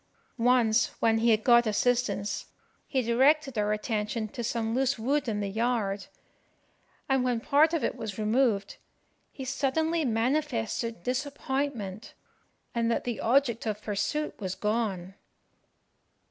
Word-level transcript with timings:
Once, 0.39 0.99
when 0.99 1.19
he 1.19 1.29
had 1.29 1.43
got 1.43 1.67
assistance, 1.67 2.47
he 2.87 3.03
directed 3.03 3.55
our 3.55 3.71
attention 3.71 4.27
to 4.27 4.43
some 4.43 4.73
loose 4.73 4.97
wood 4.97 5.27
in 5.27 5.41
the 5.41 5.47
yard; 5.47 6.07
and 7.07 7.23
when 7.23 7.39
part 7.39 7.71
of 7.71 7.83
it 7.83 7.93
was 7.95 8.17
removed, 8.17 8.77
he 9.31 9.45
suddenly 9.45 10.03
manifested 10.03 11.03
disappointment, 11.03 12.15
and 12.73 12.89
that 12.89 13.03
the 13.03 13.19
object 13.19 13.67
of 13.67 13.79
pursuit 13.83 14.33
was 14.39 14.55
gone. 14.55 15.13